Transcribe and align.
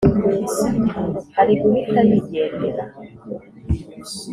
ari 1.41 1.53
guhita 1.61 1.99
yigendera. 2.09 2.83